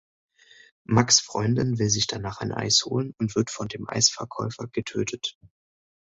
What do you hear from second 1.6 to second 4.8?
will sich danach ein Eis holen und wird von dem Eisverkäufer